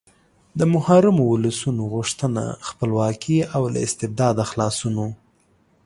[0.59, 5.05] د محرومو ولسونو غوښتنه خپلواکي او له استبداده خلاصون و.